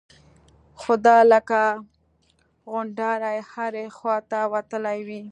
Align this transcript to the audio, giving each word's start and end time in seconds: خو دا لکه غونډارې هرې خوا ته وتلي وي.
خو 0.79 0.93
دا 1.05 1.17
لکه 1.31 1.61
غونډارې 2.71 3.37
هرې 3.51 3.85
خوا 3.97 4.17
ته 4.29 4.39
وتلي 4.53 4.99
وي. 5.07 5.21